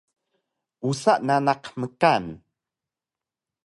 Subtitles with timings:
[0.89, 2.25] usa nanaq mkan!